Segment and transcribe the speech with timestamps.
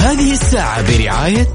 [0.00, 1.46] هذه الساعة برعاية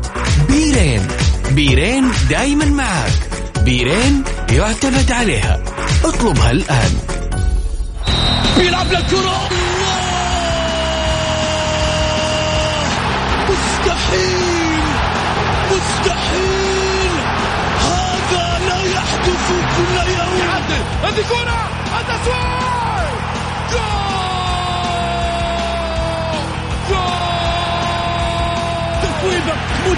[0.48, 1.08] بيرين.
[1.52, 3.30] بيرين دايما معك
[3.62, 5.64] بيرين يعتمد عليها.
[6.04, 6.98] اطلبها الآن.
[8.58, 9.50] بيلعب للكرة
[13.50, 14.84] مستحيل.
[15.72, 17.12] مستحيل.
[17.80, 20.50] هذا لا يحدث كل يوم.
[21.04, 21.70] هذه كرة.
[22.00, 23.16] التسويق
[23.72, 24.05] جول.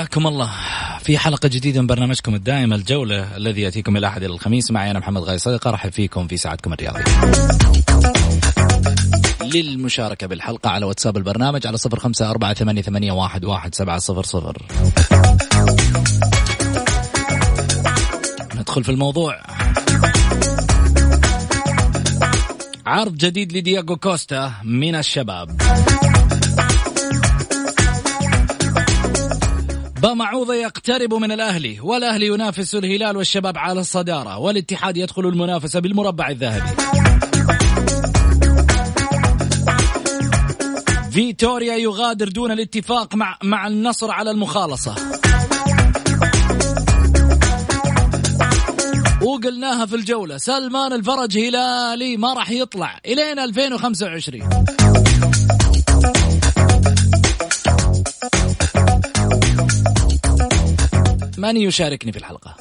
[0.00, 0.50] حياكم الله.
[1.02, 4.70] في حلقة جديدة من برنامجكم الدائم الجولة الذي يأتيكم الأحد إلى الخميس.
[4.70, 7.04] معي أنا محمد غاي صدقة أرحب فيكم في ساعتكم الرياضية.
[9.44, 14.22] للمشاركة بالحلقة على واتساب البرنامج على صفر خمسة أربعة ثمانية, ثمانية واحد, واحد سبعة صفر
[14.22, 14.62] صفر.
[18.54, 19.40] ندخل في الموضوع.
[22.86, 25.60] عرض جديد لدياغو كوستا من الشباب.
[30.02, 36.70] بمعوضة يقترب من الأهلي والأهلي ينافس الهلال والشباب على الصدارة والاتحاد يدخل المنافسة بالمربع الذهبي.
[41.12, 44.94] فيتوريا يغادر دون الاتفاق مع مع النصر على المخالصة.
[49.22, 53.00] وقلناها في الجولة سلمان الفرج هلالي ما راح يطلع.
[53.06, 54.48] إلين 2025
[61.40, 62.56] من يشاركني في الحلقة.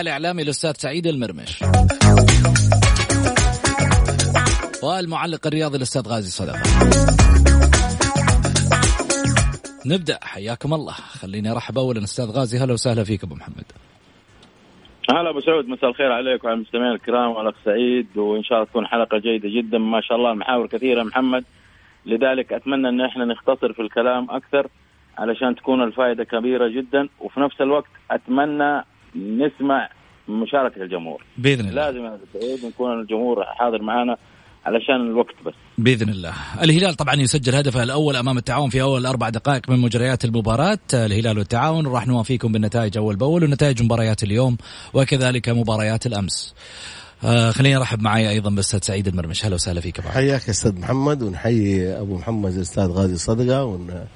[0.00, 1.62] الإعلامي الأستاذ سعيد المرمش.
[4.82, 6.62] والمعلق الرياضي الأستاذ غازي صدقة.
[9.86, 10.92] نبدأ حياكم الله.
[10.92, 12.58] خليني أرحب أولا أستاذ غازي.
[12.58, 13.64] هلا وسهلا فيك أبو محمد.
[15.10, 18.86] هلا أبو سعود مساء الخير عليك وعلى المستمعين الكرام والاخ سعيد وإن شاء الله تكون
[18.86, 19.78] حلقة جيدة جدا.
[19.78, 21.44] ما شاء الله المحاور كثيرة محمد.
[22.06, 24.68] لذلك أتمنى إن إحنا نختصر في الكلام أكثر.
[25.18, 28.84] علشان تكون الفائدة كبيرة جدا وفي نفس الوقت أتمنى
[29.16, 29.88] نسمع
[30.28, 34.16] مشاركة الجمهور بإذن الله لازم يا سعود نكون الجمهور حاضر معنا
[34.66, 36.32] علشان الوقت بس بإذن الله.
[36.62, 41.38] الهلال طبعا يسجل هدفه الأول أمام التعاون في أول أربع دقائق من مجريات المباراة، الهلال
[41.38, 44.56] والتعاون راح نوافيكم بالنتائج أول بأول ونتائج مباريات اليوم
[44.94, 46.54] وكذلك مباريات الأمس.
[47.24, 50.00] آه خليني أرحب معي أيضا بالأستاذ سعيد المرمش، أهلا وسهلا فيك.
[50.00, 54.06] حياك يا أستاذ محمد ونحيي أبو محمد الاستاذ غازي صدقة ون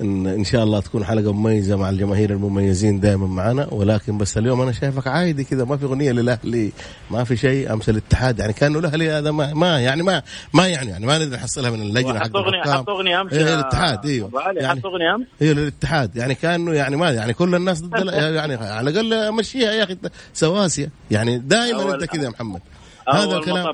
[0.00, 3.68] إن إن شاء الله تكون حلقة مميزة مع الجماهير المميزين دائما معنا.
[3.70, 6.72] ولكن بس اليوم أنا شايفك عادي كذا ما في أغنية للأهلي
[7.10, 8.38] ما في شيء أمس الاتحاد.
[8.38, 10.22] يعني كأنه الأهلي هذا ما, ما يعني ما
[10.54, 12.62] ما يعني يعني ما نقدر نحصلها من اللجنة حق اغنيه.
[12.62, 14.30] حط اغنيه أمس إيه الاتحاد إيوه.
[14.56, 15.26] يعني حط اغنيه أمس.
[15.42, 16.16] إيوه للاتحاد.
[16.16, 19.96] يعني كأنه يعني ما يعني كل الناس ضد يعني على الأقل مشيها يا أخي
[20.34, 20.90] سواسية.
[21.10, 22.60] يعني دائما أنت كذا يا محمد.
[23.08, 23.72] هذا الكلام.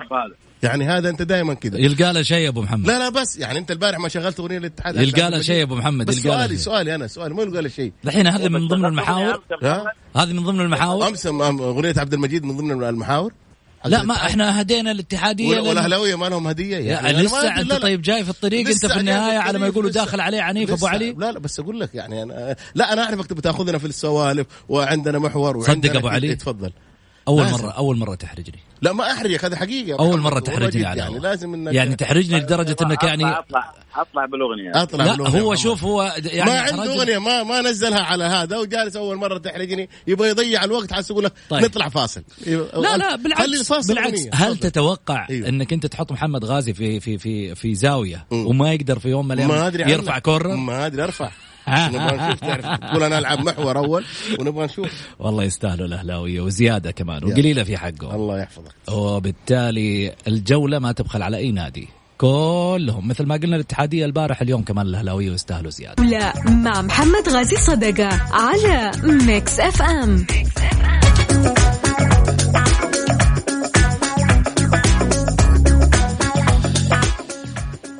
[0.64, 2.86] يعني هذا انت دائما كذا يلقى له شيء يا أبو محمد.
[2.86, 5.74] لا لا بس يعني انت البارح ما شغلت أغنية للاتحاد يلقى له شيء يا أبو
[5.74, 6.56] محمد بس يلقى له سؤالي.
[6.56, 10.44] سؤالي أنا سؤالي ما يلقى له شيء الحين هذه من ضمن المحاور ها؟ هذه من
[10.44, 13.32] ضمن المحاور أمس أغنية عبد المجيد من ضمن المحاور
[13.84, 17.80] لا ما إحنا هدينا الاتحادية والاهلاويه ما لهم هدية يعني لسه أنت لا لا.
[17.80, 19.90] طيب جاي في الطريق أنت في النهاية على ما يقولوا.
[19.90, 20.86] داخل عليه عنيف أبو.
[20.86, 24.46] علي لا لا بس أقول لك يعني أنا لا أنا اعرفك تبي تاخذنا في السوالف
[24.68, 26.34] وعندنا محور وعندنا صدق أبو علي.
[26.36, 26.72] تفضل
[27.28, 27.50] أول.
[27.50, 31.18] مرة أول مرة تحرجني لا ما أحرجك هذا حقيقة أول مرة تحرجني على يعني.
[31.18, 35.54] لازم إنك يعني تحرجني لدرجة إنك يعني أطلع أطلع بالأغنية أطلع لا بالأغنية هو.
[35.54, 39.88] شوف هو يعني ما عنده أغنية ما ما نزلها على هذا وجالس أول مرة تحرجني
[40.06, 41.64] يبغى يضيع الوقت حاسس يقول لك طيب.
[41.64, 44.28] نطلع فاصل لا لا بالعكس بالعكس.
[44.32, 44.56] هل.
[44.56, 45.48] تتوقع أيوه.
[45.48, 48.46] إنك أنت تحط محمد غازي في في في في زاوية مم.
[48.46, 49.88] وما يقدر في يوم من ما الأيام.
[49.88, 51.30] يرفع كورنر ما أدري أرفع
[51.68, 54.04] نبغى نشوف تعرف تقول أنا ألعب محور أول
[54.40, 54.88] ونبغى نشوف.
[55.18, 58.14] والله يستاهلوا الأهلاوية وزيادة كمان وقليلة في حقهم.
[58.14, 58.74] الله يحفظك.
[58.92, 61.88] وبالتالي الجولة ما تبخل على أي نادي.
[62.18, 66.04] كلهم مثل ما قلنا الاتحادية البارح اليوم كمان الأهلاوية يستاهلوا زيادة.
[66.04, 70.26] لا مع محمد غازي صدقة على Mix FM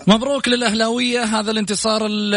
[0.07, 2.35] مبروك للأهلاوية هذا الانتصار ال-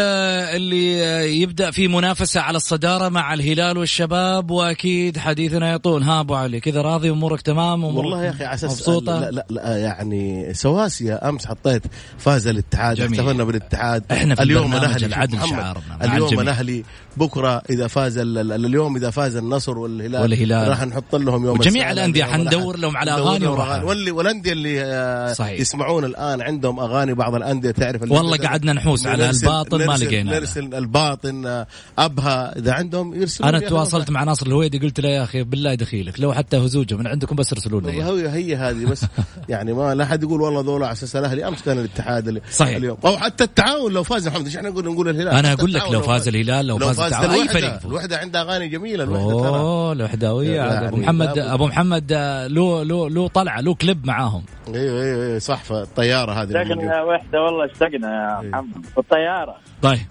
[0.56, 6.60] اللي يبدأ في منافسة على الصدارة مع الهلال والشباب وأكيد حديثنا يطول ها أبو علي
[6.60, 10.54] كذا راضي أمورك تمام أمورك والله يا أخي على أساس مبسوطة لا, لا لا يعني
[10.54, 11.82] سواسيه أمس حطيت
[12.18, 13.20] فاز الاتحاد جميل.
[13.20, 16.40] احتفلنا بالاتحاد إحنا في اليوم الأهلي العدل شعارنا اليوم.
[16.40, 16.84] الأهلي
[17.16, 20.68] بكرة إذا فاز ال- ال- اليوم إذا فاز النصر والهلال والهلال.
[20.68, 22.30] راح نحط لهم يوم يوم الأحد.
[22.32, 23.84] حندور لهم على لهم وراح.
[23.84, 25.60] والأندية اللي آه، صحيح.
[25.60, 30.06] يسمعون الآن عندهم أغاني بعض الأندية تعرف اللي والله قعدنا نحوس على الباطن ما نرسل-
[30.06, 30.38] لقينا.
[30.38, 31.66] نرسل الباطن آه،
[31.98, 36.20] أبها إذا عندهم يرسلون أنا تواصلت مع ناصر الهويدي قلت له يا أخي بالله دخيلك
[36.20, 37.90] لو حتى هزوجه من عندكم بس ارسلوا لنا.
[37.92, 39.04] هي هي هذه بس
[39.48, 42.76] يعني ما لا حد يقول والله ذولا على أساس الأهلي أمس كان الاتحاد اللي صحيح.
[42.76, 45.82] اليوم أو حتى التعاون لو فاز محمد إيش إحنا نقول نقول الهلال أنا أقول لك
[45.90, 47.48] لو فاز الهلال لو فاز التعاون أي.
[47.48, 47.86] فريق.
[47.86, 51.38] الوحدة عندها أغاني جميلة الوحدة أوه الوحداويه ابو محمد.
[51.38, 52.12] أبو محمد
[52.48, 56.52] له له له طلعه له كليب معاهم أيوه أيوه أيوه صح فالطياره هذه.
[56.52, 58.86] يا وحدة والله اشتقنا يا محمد.
[58.86, 60.06] في الطياره طيب.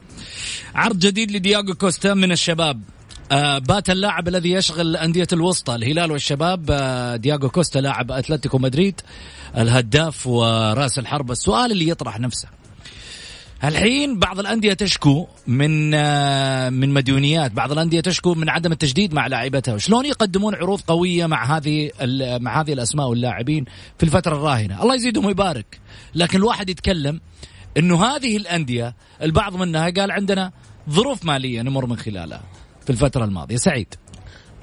[0.75, 2.81] عرض جديد لدياغو كوستا من الشباب.
[3.31, 6.65] آه بات اللاعب الذي يشغل أندية الوسطى الهلال والشباب.
[6.71, 9.01] آه دياغو كوستا لاعب أتلتيكو مدريد
[9.57, 12.47] الهداف وراس الحربة السؤال اللي يطرح نفسه.
[13.63, 19.27] الحين بعض الأندية تشكو من آه من مديونيات بعض الأندية تشكو من عدم التجديد مع
[19.27, 19.77] لاعبتها.
[19.77, 21.91] شلون يقدمون عروض قوية مع هذه
[22.39, 23.65] مع هذه الأسماء واللاعبين
[23.97, 25.79] في الفترة الراهنة؟ الله يزيدهم ويبارك.
[26.15, 27.21] لكن الواحد يتكلم
[27.77, 30.51] إنه هذه الأندية البعض منها قال عندنا
[30.89, 32.43] ظروف مالية نمر من خلالها
[32.83, 33.57] في الفترة الماضية.
[33.57, 33.95] سعيد.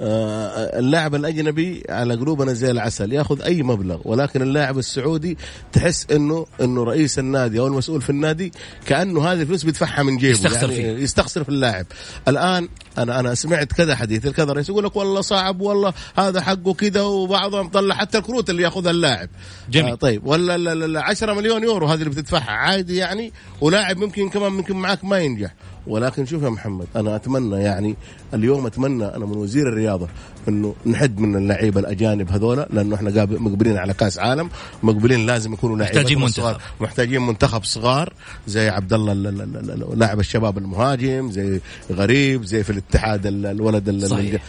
[0.01, 5.39] اللاعب الأجنبي على قلوبنا زي العسل ياخذ أي مبلغ ولكن اللاعب السعودي
[5.73, 8.53] تحس إنه إنه رئيس النادي أو المسؤول في النادي
[8.87, 11.03] كأنه هذه الفلوس بيدفعها من جيبه يستخسر يعني فيه.
[11.03, 11.87] يستخسر في اللاعب
[12.29, 12.69] الآن
[12.99, 17.01] أنا أنا سمعت كذا حديث كذا رئيس يقول لك والله صعب والله هذا حقه كذا
[17.03, 19.29] وبعضهم طلع حتى الكروت اللي ياخذها اللاعب.
[19.71, 19.91] جميل.
[19.93, 22.51] آه طيب ولا ال- ال 10 مليون يورو هذه اللي بتدفعها.
[22.51, 25.55] عادي يعني ولاعب ممكن كمان ممكن معاك ما ينجح.
[25.87, 27.97] ولكن شوف يا محمد أنا أتمنى يعني
[28.35, 30.09] اليوم أتمنى أنا من وزير الرياضة
[30.49, 34.51] إنه نحد من اللعيبة الأجانب هذولا لأنه إحنا مقبلين على كأس عالم
[34.83, 36.35] مقبلين لازم يكونوا لعيبة محتاجين منتخب.
[36.43, 38.13] صغار محتاجين منتخب صغار
[38.47, 41.61] زي عبد الله ال- ال- ال- ال- لاعب الشباب المهاجم زي
[41.93, 44.43] غريب زي في الاتحاد ال- الولد ال- صحيح.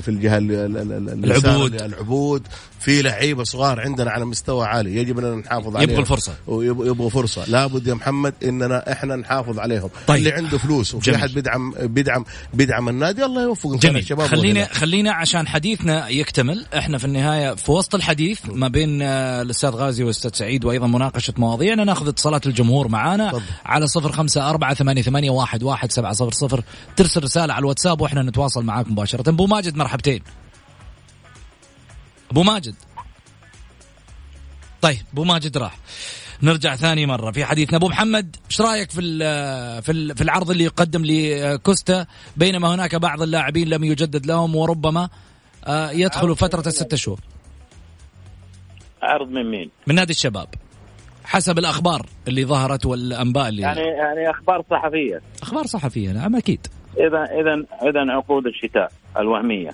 [0.00, 1.82] في الجهة ال- ال- ال- ال- العبود.
[1.82, 2.42] العبود
[2.80, 6.04] في لعيبة صغار عندنا على مستوى عالي يجب ان نحافظ عليهم يبغوا.
[6.46, 10.18] ويبغوا يبغوا فرصة لابد يا محمد إننا إحنا نحافظ عليهم طيب.
[10.18, 11.14] اللي عنده فلوس وفي.
[11.14, 14.64] أحد بيدعم بيدعم بيدعم النادي الله يوفق إن كان جميل خلينا.
[14.72, 16.66] خلينا عشان حديثنا يكتمل.
[16.78, 21.34] إحنا في النهاية في وسط الحديث ما بين آه، الأستاذ غازي والأستاذ سعيد وأيضا مناقشة
[21.36, 23.42] مواضيعنا نأخذ اتصالات الجمهور معانا.
[23.64, 26.64] على صفر خمسة أربعة ثمانية, ثمانية واحد, واحد سبعة صفر صفر.
[26.96, 29.30] ترسل رسالة على الواتساب وإحنا نتواصل معاك مباشرة.
[29.30, 30.22] أبو ماجد مرحبتين.
[32.30, 32.74] أبو ماجد.
[34.82, 35.78] طيب أبو ماجد راح.
[36.42, 37.30] نرجع ثاني مرة.
[37.30, 39.00] في حديثنا أبو محمد إيش رأيك في
[39.82, 45.08] في ال- في العرض اللي يقدم لكوستا؟ بينما هناك بعض اللاعبين لم يجدد لهم وربما
[45.66, 47.20] آه، يدخلوا فترة الستة شهور.
[49.02, 50.48] عرض من مين؟ من نادي الشباب.
[51.24, 55.20] حسب الأخبار اللي ظهرت والأنباء اللي يعني يعني أخبار صحفية.
[55.42, 56.66] أخبار صحفية نعم أكيد.
[56.96, 59.70] اذا اذا إذا عقود الشتاء الوهمية.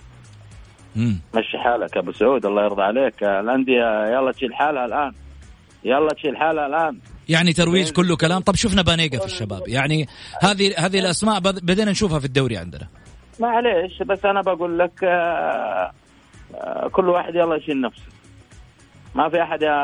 [0.96, 1.20] مم.
[1.34, 3.22] مشي حالك أبو سعود الله يرضى عليك.
[3.22, 5.12] الأندية يلا تشيل حالها الآن.
[5.84, 6.98] يلا تشيل حالها الآن.
[7.28, 8.40] يعني ترويج كله كلام.
[8.40, 9.68] طب شفنا بانيجا في الشباب.
[9.68, 10.06] يعني
[10.42, 12.88] هذه هذه الأسماء بد- بدينا نشوفها في الدوري عندنا.
[13.40, 15.92] معليش بس أنا بقول لك آه،
[16.54, 18.02] آه، كل واحد يلا يشيل نفسه.
[19.14, 19.74] ما في أحد يا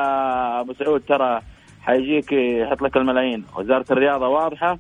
[0.60, 1.40] أبو سعود ترى
[1.82, 3.44] حيجيك يحط لك الملايين.
[3.56, 4.78] وزارة الرياضة واضحة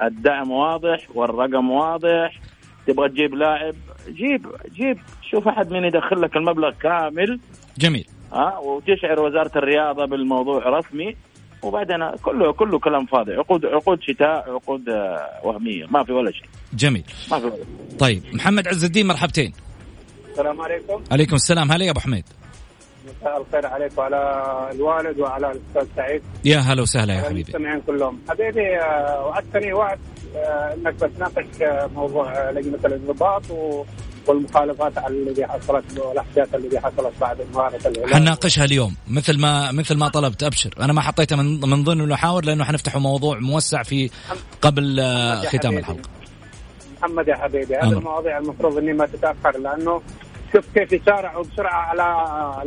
[0.00, 2.40] والدعم واضح والرقم واضح.
[2.86, 3.74] تبغى تجيب لاعب؟
[4.08, 4.98] جيب جيب.
[5.30, 7.40] شوف أحد من يدخل لك المبلغ كامل.
[7.78, 8.06] جميل.
[8.32, 11.16] ها وتشعر وزارة الرياضة بالموضوع رسمي.
[11.62, 13.32] وبعدين كله كله كلام فاضي.
[13.32, 15.84] عقود عقود شتاء عقود آه، وهمية.
[15.90, 16.48] ما في ولا شيء.
[16.74, 17.04] جميل.
[17.30, 17.64] ما في ولا شيء.
[17.98, 19.52] طيب محمد عز الدين مرحبتين.
[20.30, 21.02] السلام عليكم.
[21.10, 21.72] عليكم السلام.
[21.72, 22.24] هلا يا أبو حميد.
[23.20, 24.20] مساء الخير عليك وعلى
[24.74, 26.22] الوالد وعلى الأستاذ سعيد.
[26.44, 27.40] يا هلا وسهلا يا حبيبي.
[27.40, 28.18] المستمعين كلهم.
[28.28, 29.98] حبيبي آه، وعدتني وعد
[30.36, 31.44] آه، إنك بتناقش
[31.94, 33.84] موضوع لجنة الانضباط و-
[34.28, 38.14] والمخالفات الذي حصلت والأحداث التي حصلت بعد مباراة الهلال.
[38.14, 38.94] حنناقشها اليوم.
[39.08, 40.70] مثل ما مثل ما طلبت أبشر.
[40.80, 44.10] أنا ما حطيتها من من ضمن المحاور لأنه حنفتح موضوع موسع في
[44.62, 45.78] قبل آه، ختام.
[45.78, 46.08] الحلقة.
[47.00, 47.92] محمد يا حبيبي هذه.
[47.92, 50.02] المواضيع المفروض إني ما تتأخر لأنه
[50.52, 52.04] شوف كيف يسارعوا بسرعة على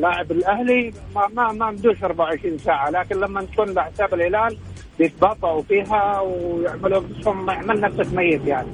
[0.01, 0.93] لاعب الأهلي.
[1.15, 4.57] ما ما ما مدوش 24 ساعة لكن لما تكون لحساب الهلال
[4.99, 8.67] بيتباطئوا فيها ويعملوا بنفسهم يعمل نفسه ميت يعني.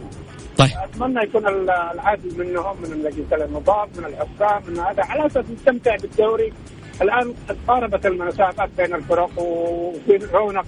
[0.57, 0.69] طيب.
[0.83, 5.03] أتمنى يكون ال- العدل منهم من لجنه النظام من الحكام من هذا.
[5.03, 6.53] على أساس نستمتع بالدوري
[7.01, 10.65] الآن اقتربت المسافات بين الفرق وفي رونق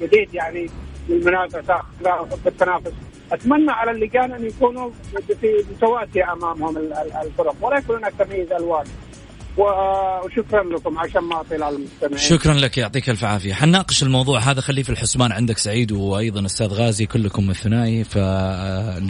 [0.00, 0.70] جديد يعني
[1.08, 1.80] للمنافسة
[2.44, 2.92] بالتنافس
[3.32, 4.90] أتمنى على اللجان أن يكونوا
[5.40, 8.84] في متواتيه أمامهم ال- ال- الفرق ولا يكون هناك تمييز ألوان.
[9.56, 12.18] وشكرا لكم عشان ما أطيل على المستمعين.
[12.18, 13.54] شكرا لك يعطيك ألف عافية.
[13.54, 15.32] حنناقش الموضوع هذا خليه في الحسبان.
[15.32, 18.04] عندك سعيد وأيضا أستاذ غازي كلكم من الثنائي.
[18.04, 18.18] ف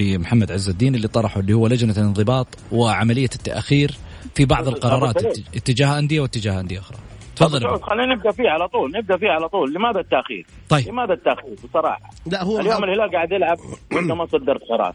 [0.00, 3.94] لمحمد عز الدين اللي طرحه اللي هو لجنة الانضباط وعملية التأخير
[4.34, 6.98] في بعض القرارات ات- اتجاه أندية واتجاه أندية أخرى.
[7.36, 7.66] تفضل.
[7.66, 7.78] أبو.
[7.78, 9.74] خلينا نبدأ فيه على طول نبدأ فيه على طول.
[9.74, 10.88] لماذا التأخير؟ طيب.
[10.88, 13.58] لماذا التأخير؟ بصراحة؟ لا هو اليوم الهلال قاعد يلعب
[13.92, 14.94] وانت ما صدرت قرار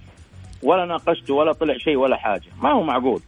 [0.63, 2.43] ولا ناقشته ولا طلع شيء ولا حاجة.
[2.61, 3.21] ما هو معقول؟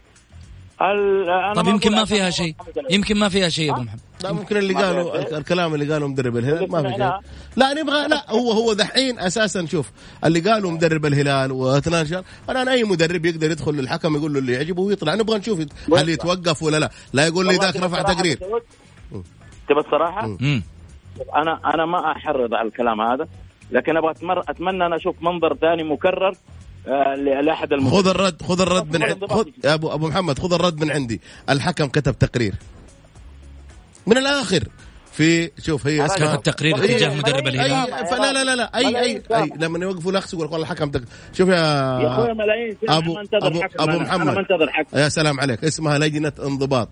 [0.80, 2.56] طب ما يمكن ما فيها شيء.
[2.90, 6.38] يمكن ما فيها شيء يا أبو محمد لا ممكن اللي قالوا الكلام اللي قاله مدرب
[6.38, 7.12] الهلال ما في شيء.
[7.56, 9.92] لا نبغى لا هو هو دحين أساسا شوف
[10.26, 14.82] اللي قالوا مدرب الهلال وتناشر الان أي مدرب يقدر يدخل للحكم يقول له اللي يعجبه
[14.82, 15.60] ويطلع نبغى نشوف
[15.98, 18.40] هل يتوقف ولا لا لا يقول لي ذاك رفع تقرير؟
[19.70, 20.64] تبى الصراحة؟ امم
[21.36, 23.28] أنا أنا ما أحرض على الكلام هذا
[23.72, 24.14] لكن أبغى.
[24.50, 26.36] أتمنى أن أشوف منظر ثاني مكرر
[27.42, 30.82] لأحد المدربين خذ الرد خذ الرد من عند خذ يا ابو أبو محمد خذ الرد
[30.84, 31.22] من عندي.
[31.50, 32.54] الحكم كتب تقرير.
[34.08, 34.64] من الآخر.
[35.12, 38.78] في شوف هي كتب تقرير أي- اتجاه مدرب الهلال اي فلا لا لا لا.
[38.78, 40.92] اي اي, أي لما يوقفوا الاخ يقول والله الحكم.
[41.34, 44.00] شوف يا يا أخوي ملايين ابو ابو, أبو.
[44.00, 44.98] محمد أنا ما أنتظر حكم.
[44.98, 45.64] يا سلام عليك.
[45.64, 46.90] اسمها لجنة انضباط.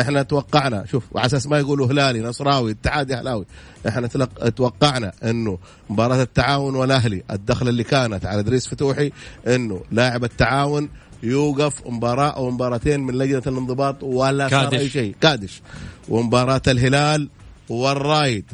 [0.00, 3.46] إحنا توقعنا شوف وعلى أساس ما يقولوا هلالي نصراوي اتحادي اهلاوي
[3.88, 4.48] إحنا تلق...
[4.48, 5.58] توقعنا إنه
[5.90, 9.12] مباراة التعاون والأهلي الدخله اللي كانت على ادريس فتوحي
[9.46, 10.88] إنه لاعب التعاون
[11.22, 14.72] يوقف مباراة أو مباراتين من لجنة الانضباط ولا صار.
[14.74, 15.14] أي شيء.
[15.20, 15.62] كادش.
[16.08, 17.28] ومباراة الهلال
[17.68, 18.44] والرايد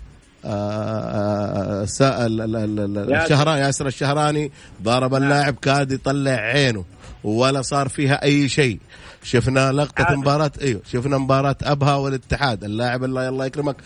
[0.45, 3.25] آه، سا- ال- ال- ال- ال- ياسر.
[3.25, 6.85] الشهراني ياسر الشهراني ضرب اللاعب كاد يطلع عينه
[7.25, 8.79] ولا صار فيها أي شيء.
[9.25, 10.17] شفنا لقطة عادل.
[10.19, 12.65] مباراة أيوه شفنا مباراة أبها والاتحاد.
[12.65, 13.77] اللاعب الله الله يكرمك.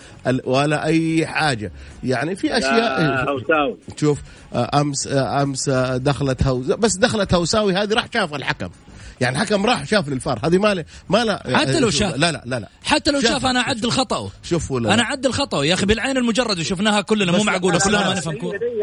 [0.44, 1.72] ولا أي حاجة.
[2.04, 3.76] يعني في اشياء يا هوساوي.
[3.96, 4.18] تشوف
[4.54, 8.68] آه، امس أمس دخلت هوس بس دخلت هوساوي هذه راح شاف الحكم.
[9.20, 10.38] يعني الحكم راح شاف للفار.
[10.44, 12.16] هذه ما له- ما لا حتى لو شاف.
[12.16, 12.68] لا لا لا لا.
[12.84, 13.30] حتى لو شاف.
[13.32, 14.30] شاف أنا اعدل خطأه.
[14.42, 15.02] شوف ولا أنا لا.
[15.02, 15.64] اعدل خطأه.
[15.64, 17.78] يا أخي بالعين المجرد وشفناها كلنا مو معقولة.
[17.78, 18.34] لا، كلنا لا، ما لا، نفهم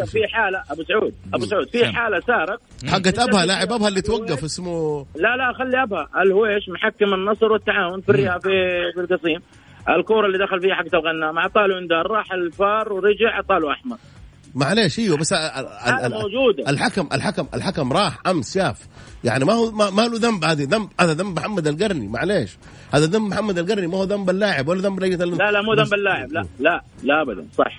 [0.06, 1.94] في حالة أبو سعود أبو سعود في نعم.
[1.96, 2.60] حالة صارت.
[2.88, 6.08] حقت أبها لاعب أبها اللي توقف اسمه لا لا خلي أبها.
[6.24, 9.42] الهويش محكم النصر والتعاون في الرياض في القصيم.
[9.90, 13.98] الكورة اللي دخل فيها حق الغنام أعطاه له انذار راح الفار ورجع أعطاه له احمر
[14.56, 16.70] معليش إيوه بس موجودة.
[16.70, 18.78] الحكم الحكم الحكم راح أمس شاف
[19.24, 22.58] يعني ما هو ما, ما له ذنب هذه ذنب هذا ذنب محمد القرني معليش
[22.94, 25.94] هذا ذنب محمد القرني ما هو ذنب اللاعب ولا ذنب لجنة لا لا مو ذنب
[25.94, 27.78] اللاعب لا لا لا ابدا صح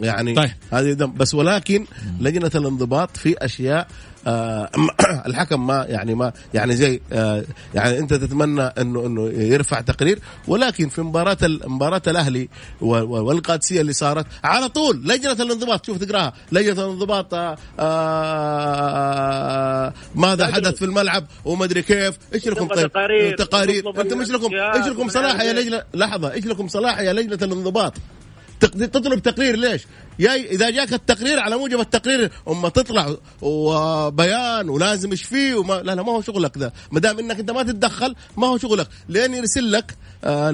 [0.00, 0.50] يعني طيب.
[0.72, 1.86] هذه ذنب بس ولكن
[2.20, 3.88] لجنة الانضباط في أشياء
[4.26, 4.70] آه
[5.26, 7.44] الحكم ما يعني ما يعني زي آه
[7.74, 12.48] يعني انت تتمنى انه انه يرفع تقرير ولكن في مباراة مباراة الأهلي
[12.80, 20.74] والقادسية اللي صارت على طول لجنة الانضباط شوف تقراها لجنة الانضباط آه آه ماذا حدث
[20.74, 22.92] في الملعب وما أدري كيف إيش لكم طيب؟
[23.36, 25.52] تقارير، أنتم إيش لكم إيش لكم صلاح يا.
[25.52, 27.94] لجنة؟ لحظة إيش لكم صلاح يا لجنة الانضباط؟
[28.60, 29.86] تطلب تقرير ليش؟
[30.18, 35.94] يا إذا جاك التقرير على موجب التقرير اما تطلع وبيان ولازم إيش فيه وما لا
[35.94, 36.72] لا ما هو شغلك ذا.
[36.92, 38.88] ما دام إنك أنت ما تتدخل ما هو شغلك.
[39.08, 40.50] لين يرسل لك آه،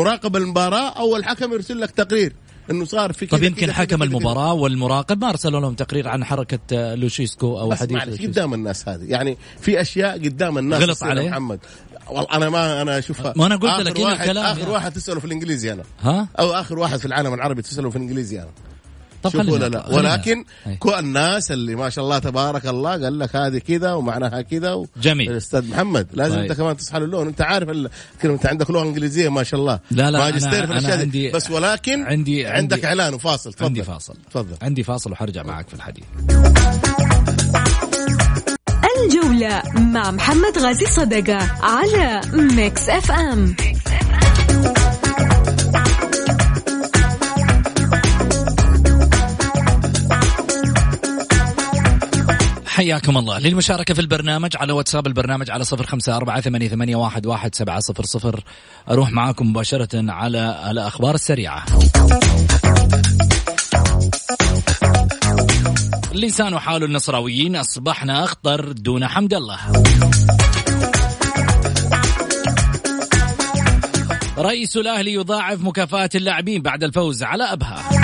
[0.00, 2.32] مراقب المباراة أو الحكم يرسل لك تقرير.
[2.70, 4.02] إنه صار في كذا يمكن حكم.
[4.02, 8.22] المباراة والمراقب ما أرسلوا لهم تقرير عن حركة آه، لوشيسكو أو بس حديث معلش.
[8.22, 11.58] قدام الناس هذه يعني في أشياء قدام الناس غلط عليه؟ محمد
[12.10, 14.68] والله أنا ما أنا أشوفها ما أنا قلت لك واحد الكلام آخر يا.
[14.68, 18.38] واحد تسأله في الإنجليزي أنا ها أو آخر واحد في العالم العربي تسأله في الإنجليزي
[18.38, 18.50] أنا
[19.22, 20.44] طب شوف ولا لا ولكن
[20.98, 24.86] الناس اللي ما شاء الله تبارك الله قال لك هذه كذا ومعناها كذا و...
[25.02, 25.30] جميل.
[25.30, 26.42] الأستاذ محمد لازم طيب.
[26.50, 27.26] أنت كمان تصحى للون.
[27.26, 27.90] أنت عارف ال...
[28.24, 29.78] أنت عندك لغة إنجليزية ما شاء الله.
[29.90, 30.92] لا لا ماجستير أنا- في دي.
[30.92, 33.52] عندي- بس ولكن عندي- عندك عندي- إعلان وفاصل.
[33.52, 33.64] تفضل.
[33.66, 34.14] عندي فاصل.
[34.30, 34.56] تفضل.
[34.62, 36.04] عندي فاصل وحرجع معك في الحديث.
[39.04, 43.56] الجولة مع محمد غازي صدقة على ميكس أف أم.
[52.78, 53.38] حياكم الله.
[53.38, 58.44] للمشاركة في البرنامج على واتساب البرنامج على صفر خمسة أربعة ثمانية, واحد سبعة صفر صفر.
[58.90, 61.64] أروح معاكم مباشرة على الأخبار السريعة.
[66.12, 69.58] لسان حال النصراويين أصبحنا أخطر دون حمد الله.
[74.38, 77.97] رئيس الأهلي يضاعف مكافآت اللاعبين بعد الفوز على أبها.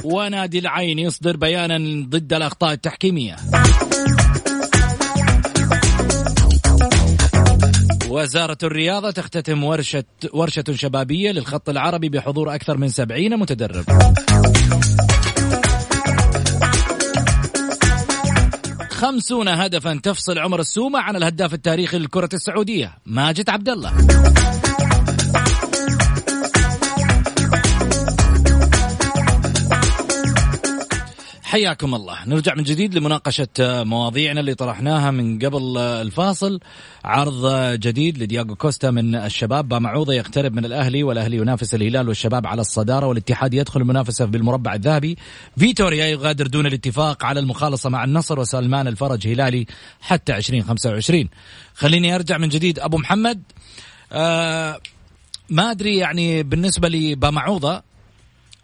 [0.04, 3.36] ونادي العين يصدر بيانا ضد الأخطاء التحكيمية.
[8.08, 13.84] وزارة الرياضة تختتم ورشة ورشة شبابية للخط العربي بحضور أكثر من سبعين متدرب.
[18.90, 23.92] خمسون هدفا تفصل عمر السومة عن الهداف التاريخي للكرة السعودية ماجد عبد الله
[31.50, 32.24] حياكم الله.
[32.26, 36.60] نرجع من جديد لمناقشة مواضيعنا اللي طرحناها من قبل الفاصل.
[37.04, 37.46] عرض
[37.80, 39.68] جديد لدياغو كوستا من الشباب.
[39.68, 45.16] بامعوضة يقترب من الأهلي والأهلي ينافس الهلال والشباب على الصدارة والاتحاد يدخل المنافسة بالمربع الذهبي.
[45.58, 49.66] فيتوريا يغادر دون الاتفاق على المخالصة مع النصر وسلمان الفرج هلالي
[50.00, 51.28] حتى 2025
[51.74, 52.78] خليني أرجع من جديد.
[52.78, 53.42] أبو محمد
[54.12, 54.80] آه
[55.50, 57.89] ما أدري يعني بالنسبة لبامعوضة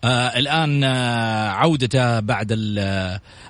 [0.05, 2.53] آه الآن آه عودته بعد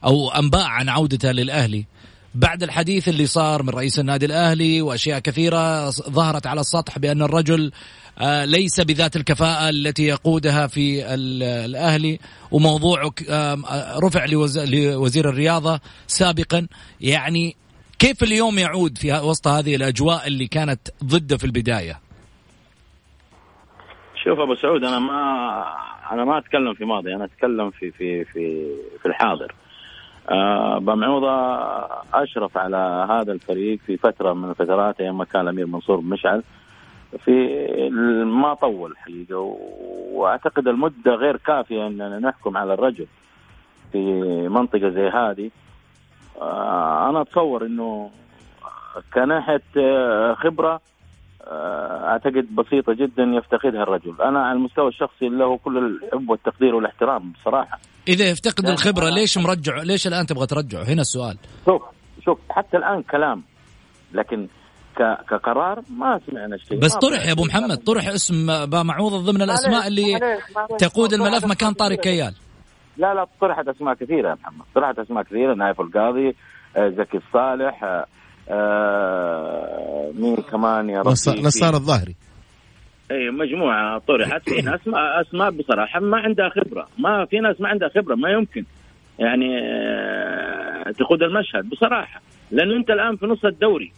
[0.04, 1.86] أو أنباء عن عودته للأهلي.
[2.34, 7.72] بعد الحديث اللي صار من رئيس النادي الأهلي وأشياء كثيرة ظهرت على السطح بأن الرجل
[8.18, 12.18] آه ليس بذات الكفاءة التي يقودها في الأهلي.
[12.50, 13.58] وموضوع آه
[14.02, 16.66] رفع لوزير الرياضة سابقا.
[17.00, 17.56] يعني
[17.98, 22.00] كيف اليوم يعود في وسط هذه الأجواء اللي كانت ضده في البداية؟
[24.24, 25.64] شوف أبو سعود أنا ما
[26.12, 29.54] أنا ما أتكلم في ماضي أنا أتكلم في في في في الحاضر.
[30.30, 31.30] آه بمعوضة
[32.14, 36.42] أشرف على هذا الفريق في فترة من الفترات أيام ما كان الأمير منصور مشعل
[37.18, 37.32] في
[38.25, 39.38] ما طول حقيقة
[40.12, 43.06] وأعتقد المدة غير كافية أننا نحكم على الرجل
[43.92, 43.98] في
[44.48, 45.50] منطقة زي هذه.
[46.40, 48.10] آه أنا أتصور أنه
[49.14, 49.62] كناحية
[50.34, 50.80] خبرة آه،
[51.46, 57.78] أعتقد بسيطة جدا يفتقدها الرجل، أنا على المستوى الشخصي له كل الحب والتقدير والاحترام بصراحة.
[58.08, 61.36] إذا يفتقد الخبرة ليش مرجعه؟ ليش الآن تبغى ترجعه؟ هنا السؤال.
[61.66, 61.82] شوف
[62.25, 63.42] شوف حتى الآن كلام
[64.12, 64.49] لكن
[65.30, 70.21] كقرار ما سمعنا شيء بس طرح يا أبو محمد طرح اسم بامعوض ضمن الأسماء اللي
[70.78, 72.34] تقود الملف مكان طارق كيال.
[72.97, 76.36] لا لا طرحت أسماء كثيرة يا محمد، طرحت أسماء كثيرة نايف القاضي
[76.76, 78.04] آه، زكي الصالح
[78.49, 82.15] آه، مين كمان يا ربي؟ نصار الظاهري.
[83.11, 84.50] إي مجموعة طرحت.
[84.50, 86.89] في ناس ما اسماء بصراحة ما عندها خبرة.
[86.99, 88.65] ما في ناس ما عندها خبرة ما يمكن.
[89.19, 92.21] يعني آه تقود المشهد بصراحة.
[92.50, 93.93] لأنه أنت الآن في نص الدوري.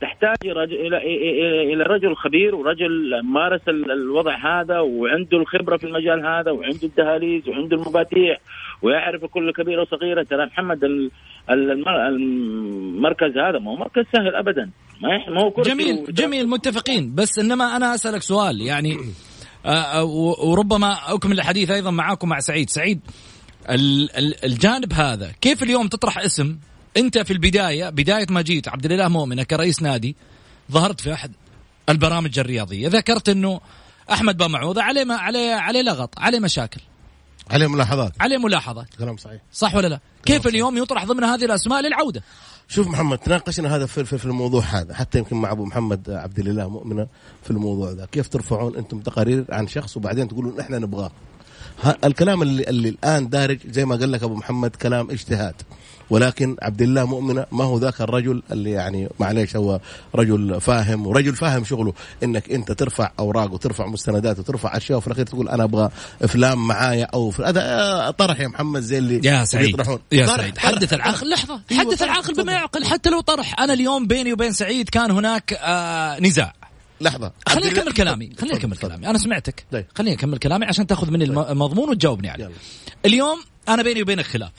[0.00, 0.64] تحتاج إلى
[1.72, 7.76] إلى رجل خبير ورجل مارس الوضع هذا وعنده الخبرة في المجال هذا وعنده الدهاليز وعنده
[7.76, 8.40] المفاتيح
[8.82, 11.10] ويعرف كل كبيره وصغيره ترى محمد
[11.50, 14.70] المركز هذا ما هو مركز سهل ابدا.
[15.00, 17.14] ما هو جميل جميل متفقين.
[17.14, 18.96] بس إنما أنا أسألك سؤال يعني
[19.66, 20.04] آه، آه،
[20.44, 22.70] وربما أكمل الحديث أيضا معاكم مع سعيد.
[22.70, 23.00] سعيد
[24.44, 26.58] الجانب هذا كيف اليوم تطرح اسم
[26.96, 30.16] انت في البداية بداية ما جيت عبد الإله مؤمنة كرئيس نادي
[30.72, 31.32] ظهرت في أحد
[31.88, 32.88] البرامج الرياضية.
[32.88, 33.60] ذكرت إنه
[34.12, 36.80] أحمد بامعوضه عليه ما عليه عليه لغط عليه مشاكل.
[37.50, 38.12] عليه ملاحظات.
[38.20, 38.86] عليه ملاحظات.
[38.98, 39.40] كلام صحيح.
[39.52, 42.22] صح ولا لا؟ كيف اليوم يطرح ضمن هذه الأسماء للعودة؟
[42.68, 46.68] شوف محمد تناقشنا هذا في, في الموضوع هذا حتى يمكن مع أبو محمد عبد الإله
[46.68, 47.06] مؤمنة
[47.44, 48.06] في الموضوع ذا.
[48.12, 51.10] كيف ترفعون أنتم تقارير عن شخص وبعدين تقولون إحنا نبغاه؟
[52.04, 55.54] الكلام اللي, اللي الآن دارج زي ما قال لك أبو محمد كلام اجتهاد.
[56.10, 59.80] ولكن عبد الله مؤمنة ما هو ذاك الرجل اللي يعني معليش هو
[60.14, 61.92] رجل فاهم ورجل فاهم شغله
[62.22, 65.90] إنك أنت ترفع أوراق وترفع مستندات وترفع أشياء وفي الأخير تقول أنا أبغى
[66.22, 69.68] إفلام معايا أو هذا آه، طرح يا محمد زي اللي يا سعيد.
[69.68, 69.98] يطرحون.
[70.12, 70.58] يا سعيد.
[70.58, 71.30] حدث العقل.
[71.30, 71.60] لحظة.
[71.70, 72.84] أيوة حدث العقل بما يعقل.
[72.84, 76.52] حتى لو طرح أنا اليوم بيني وبين سعيد كان هناك آه نزاع.
[77.00, 77.32] لحظة.
[77.48, 78.30] خليني أكمل كلامي.
[78.40, 79.06] خليني أكمل كلامي.
[79.06, 79.64] أنا سمعتك.
[79.72, 79.86] طيب.
[79.94, 82.50] خليني أكمل كلامي عشان تأخذ مني المضمون وتجاوبني عليه.
[83.06, 84.50] اليوم أنا بيني وبينك خلاف.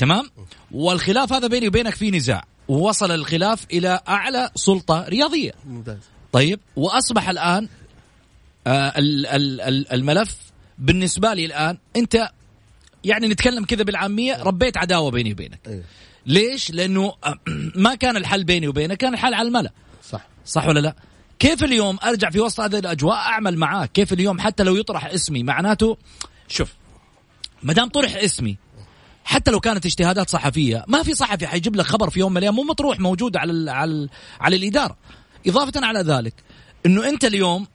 [0.00, 0.30] تمام؟
[0.70, 2.44] والخلاف هذا بيني وبينك في نزاع.
[2.68, 5.52] ووصل الخلاف إلى أعلى سلطة رياضية.
[5.66, 5.98] ممتاز.
[6.32, 7.68] طيب وأصبح الآن
[8.66, 8.92] آه
[9.92, 10.36] الملف
[10.78, 12.30] بالنسبة لي الآن أنت
[13.04, 15.60] يعني نتكلم كذا بالعامية ربيت عداوة بيني وبينك.
[15.66, 15.82] أيه.
[16.26, 17.12] ليش؟ لأنه
[17.84, 19.72] ما كان الحل بيني وبينك كان الحل على الملأ.
[20.10, 20.26] صح.
[20.46, 20.94] صح ولا لا؟
[21.38, 25.42] كيف اليوم أرجع في وسط هذه الأجواء أعمل معاك؟ كيف اليوم حتى لو يطرح اسمي؟
[25.42, 25.96] معناته
[26.48, 26.74] شوف
[27.62, 28.56] ما دام طرح اسمي
[29.30, 32.54] حتى لو كانت اجتهادات صحفية ما في صحفي حيجيب لك خبر في يوم من الأيام
[32.54, 34.96] مو مطروح موجود على ال على ال على الإدارة.
[35.46, 36.34] إضافة على ذلك
[36.86, 37.66] إنه أنت اليوم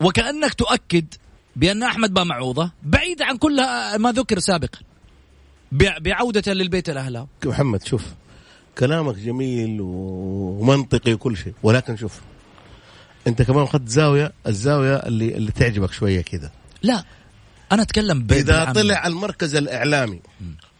[0.00, 1.14] وكأنك تؤكد
[1.56, 3.56] بأن أحمد بامعوضه بعيد عن كل
[3.96, 4.78] ما ذكر سابقا
[5.72, 8.04] بعودته للبيت الاهلاوي محمد شوف
[8.78, 12.20] كلامك جميل ومنطقي وكل شيء ولكن شوف
[13.26, 16.50] أنت كمان اخذت زاوية الزاوية اللي اللي تعجبك شوية كذا
[16.82, 17.04] لا
[17.72, 20.20] أنا أتكلم إذا طلع المركز الإعلامي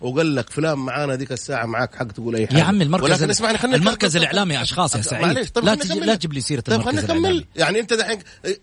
[0.01, 2.59] وقال لك فلان معانا ذيك الساعة معاك حق تقول أي حاجة.
[2.59, 5.27] يا عمي المركز ولكن اسمعني خلينا المركز الإعلامي أشخاص يا سعيد.
[5.27, 5.49] معليش.
[5.63, 7.45] لا تجي لا تجيب لي سيرة طيب المركز الإعلامي.
[7.57, 8.19] يعني أنت دحين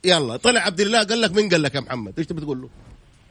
[0.06, 2.69] يلا طلع عبد الله قال لك مين قال لك يا محمد؟ إيش تبي تقول له؟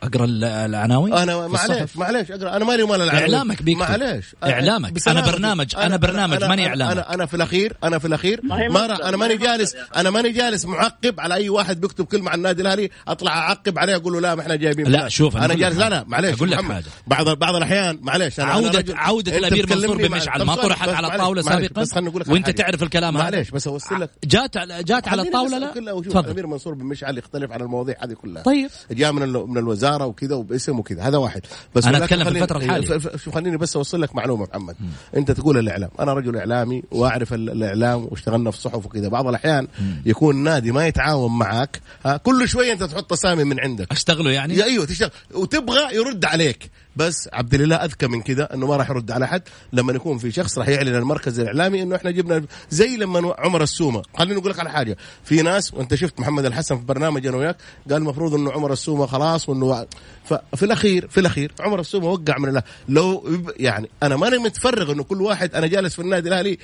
[0.02, 2.56] أقرأ العناوين أنا معليش معليش أقرأ.
[2.56, 3.80] أنا مالي ومال العناوين إعلامك بيكتب.
[3.80, 4.34] معليش.
[4.44, 5.08] إعلامك.
[5.08, 6.92] أنا برنامج أنا, أنا برنامج ماني إعلامك.
[6.92, 8.40] أنا أنا في الاخير أنا في الأخير.
[8.44, 12.62] ما أنا ماني جالس أنا ماني جالس معقب على أي واحد بيكتب كلمة عن النادي
[12.62, 15.88] الأهلي أطلع أعقب عليه أقول له لا ما إحنا جايبين لا شوف أنا جالس لا
[15.88, 16.84] لا معليش أقول لك حاجة.
[17.06, 20.42] بعض بعض الاحيان معليش أنا عوده عودة الأمير منصور بمشعل.
[20.42, 21.84] ما طرحت على الطاوله سابقا؟
[22.28, 24.10] وأنت تعرف الكلام معليش بس أوصل لك.
[24.24, 26.24] جات جات على الطاوله لا؟ تفضل.
[26.24, 28.42] الامير منصور بمشعل يختلف عن المواضيع هذه كلها.
[28.42, 28.70] طيب.
[28.90, 31.40] جاء من من الوزارة وكذا وباسم اسم وكذا هذا واحد.
[31.74, 32.98] بس أنا أتكلم في الفترة الحالية.
[33.16, 34.76] شوف خليني بس أوصل لك معلومة محمد.
[34.80, 34.84] م.
[35.16, 35.90] أنت تقول الإعلام.
[36.00, 39.68] أنا رجل إعلامي وأعرف الإعلام واشتغلنا في الصحف وكذا بعض الأحيان م.
[40.06, 43.92] يكون نادي ما يتعاون معك ها كل شوية أنت تحط أسامي من عندك.
[43.92, 45.10] اشتغلوا يعني؟ أيوه تشتغل.
[45.34, 46.70] وتبغى يرد عليك.
[46.96, 50.30] بس عبد الاله أذكى من كذا إنه ما راح يرد على حد لما يكون في
[50.30, 54.60] شخص راح يعلن المركز الإعلامي إنه إحنا جبنا زي لما عمر السومة خليني أقول لك
[54.60, 57.56] على حاجة في ناس وأنت شفت محمد الحسن في برنامج أنا وياك
[57.90, 59.86] قال المفروض إنه عمر السومة خلاص وإنه
[60.24, 63.24] ففي الأخير في الأخير عمر السومة وقع من الله لو
[63.56, 66.58] يعني أنا ماني متفرغ إنه كل واحد أنا جالس في النادي الأهلي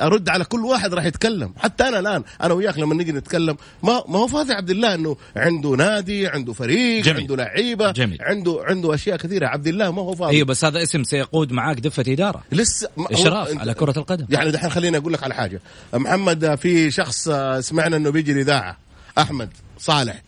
[0.00, 4.04] أرد على كل واحد راح يتكلم حتى أنا الآن أنا وياك لما نيجي نتكلم ما
[4.08, 7.20] ما هو فاضي عبد الله إنه عنده نادي عنده فريق جميل.
[7.20, 8.18] عنده لعيبة جميل.
[8.20, 10.36] عنده عنده أشياء كثيرة عبد الله ما هو فاضي.
[10.36, 12.42] أيوه بس هذا اسم سيقود معاك دفة إدارة.
[12.52, 14.26] لسه إشراف على كرة القدم.
[14.30, 15.60] يعني دحين خليني أقول لك على حاجة.
[15.92, 17.28] محمد في شخص
[17.60, 18.76] سمعنا إنه بيجي الإذاعة.
[19.18, 20.22] أحمد صالح.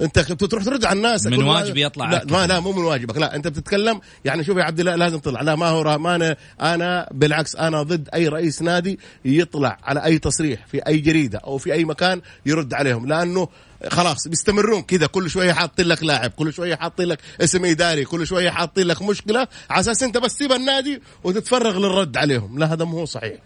[0.00, 3.36] انت تروح ترد على الناس من واجبي يطلع لا ما لا مو من واجبك لا
[3.36, 7.08] انت بتتكلم يعني شوف يا عبد الله لازم تطلع لا ما هو ما أنا, أنا
[7.10, 11.72] بالعكس أنا ضد أي رئيس نادي يطلع على أي تصريح في أي جريدة أو في
[11.72, 13.48] أي مكان يرد عليهم لأنه
[13.88, 18.26] خلاص بيستمرون كذا كل شوية حاطين لك لاعب كل شوية حاطين لك اسم إداري كل
[18.26, 22.84] شوية حاطين لك مشكلة على أساس أنت بس تسيب النادي وتتفرغ للرد عليهم لا هذا
[22.84, 23.38] مو هو صحيح.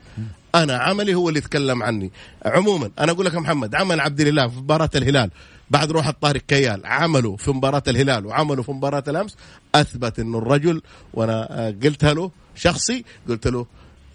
[0.54, 2.12] أنا عملي هو اللي يتكلم عني.
[2.44, 5.30] عموما أنا أقول لك يا محمد عمل عبد الله في مباراة الهلال.
[5.70, 6.86] بعد روح طارق كيال.
[6.86, 9.36] عملوا في مباراة الهلال وعملوا في مباراة الأمس.
[9.74, 10.82] أثبت أنه الرجل
[11.14, 13.66] وأنا قلتها له شخصي قلت له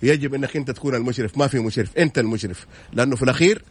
[0.03, 1.37] يجب إنك أنت تكون المشرف.
[1.37, 2.65] ما في مشرف أنت المشرف.
[2.93, 3.61] لأنه في الأخير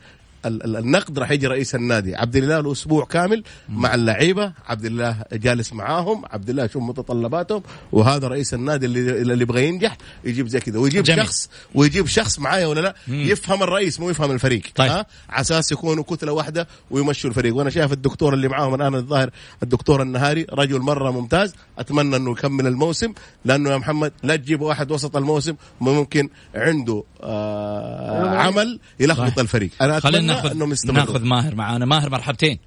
[0.47, 2.17] النقد راح يجي رئيس النادي.
[2.17, 7.63] عبد الله له أسبوع كامل مع اللعيبة عبد الله جالس معاهم عبد الله يشوف متطلباتهم
[7.93, 10.79] وهذا رئيس النادي اللي اللي يبغى ينجح يجيب زي كذا.
[10.79, 11.25] ويجيب جميل.
[11.25, 13.15] شخص ويجيب شخص معايا ولا لا؟ مم.
[13.15, 14.63] يفهم الرئيس مو يفهم الفريق.
[14.75, 14.91] طيب.
[14.91, 17.57] ها؟ على أساس يكونوا كتلة واحدة ويمشوا الفريق.
[17.57, 19.31] وأنا شايف الدكتور اللي معاهم الآن الظاهر
[19.63, 21.55] الدكتور النهاري رجل مرة ممتاز.
[21.79, 23.13] أتمنى إنه يكمل الموسم
[23.45, 29.39] لأنه يا محمد لا تجيب واحد وسط الموسم ممكن عنده آه عمل يلخبط طيب.
[29.39, 29.71] الفريق.
[29.81, 31.85] أنا أتمنى ناخذ ناخذ ماهر معانا.
[31.85, 32.59] ماهر مرحبتين.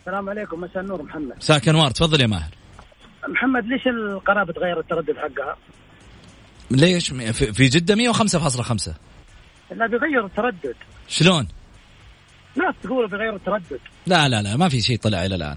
[0.00, 0.60] السلام عليكم.
[0.60, 1.36] مساء النور محمد.
[1.36, 2.50] مساك انوار تفضل يا ماهر.
[3.28, 5.56] محمد ليش القناه بتغير التردد حقها؟
[6.70, 8.94] ليش؟ في جدة 105.5
[9.70, 10.74] لا بيغير التردد.
[11.08, 11.48] شلون؟
[12.56, 13.80] ناس تقول بيغير التردد.
[14.06, 15.56] لا لا لا ما في شيء طلع إلى الآن.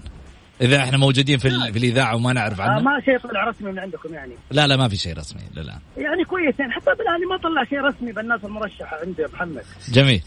[0.60, 3.78] إذا إحنا موجودين في, في الإذاعة وما نعرف عنه آه ما شيء طلع رسمي من
[3.78, 4.34] عندكم يعني.
[4.50, 6.72] لا لا ما في شيء رسمي للان يعني كويس يعني.
[6.72, 9.64] حتى بالاهلي ما طلع شيء رسمي بالناس المرشحة عندي محمد.
[9.88, 10.22] جميل.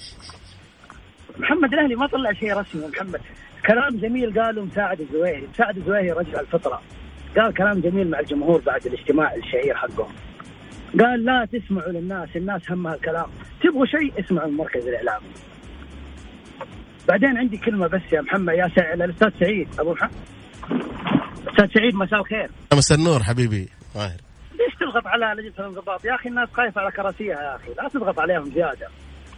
[1.39, 3.21] محمد الأهلي ما طلع شيء رسمي محمد.
[3.67, 6.81] كلام جميل قاله مساعد الزويهري مساعد الزويهري رجع الفطرة.
[7.37, 10.11] قال كلام جميل مع الجمهور بعد الاجتماع الشهير حقهم.
[10.99, 13.27] قال لا تسمعوا للناس الناس همها الكلام.
[13.63, 15.27] تبغوا شيء اسمعوا المركز الاعلامي
[17.07, 18.93] بعدين عندي كلمة بس يا محمد يا سع...
[18.93, 19.67] الاستاذ سعيد.
[19.79, 20.11] أبو محمد
[21.47, 22.49] أستاذ سعيد مساء الخير.
[22.73, 23.69] مساء النور حبيبي.
[23.95, 24.17] ماهر
[24.51, 27.73] ليش تضغط على لجنه الانضباط يا أخي الناس خايفة على كراسيها يا أخي.
[27.77, 28.87] لا تضغط عليهم زيادة.